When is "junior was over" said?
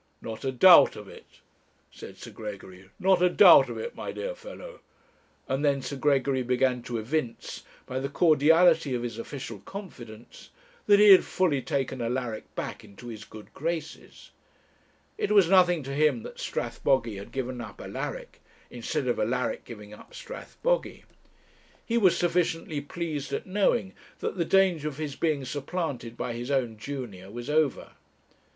26.79-27.91